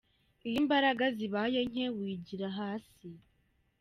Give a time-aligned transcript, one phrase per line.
[0.47, 3.09] Iyo imbaraga zibaye nke wigira hasi.